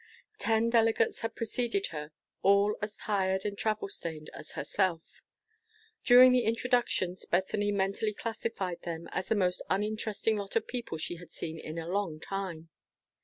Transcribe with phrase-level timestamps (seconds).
[0.39, 2.11] Ten delegates had preceded her,
[2.41, 5.21] all as tired and travel stained as herself.
[6.03, 11.17] During the introductions, Bethany mentally classified them as the most uninteresting lot of people she
[11.17, 12.69] had seen in a long time.